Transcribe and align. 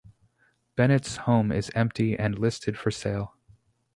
Bennett's 0.75 1.15
home 1.15 1.51
is 1.51 1.69
empty 1.75 2.17
and 2.17 2.39
listed 2.39 2.75
for 2.75 2.89
sale. 2.89 3.35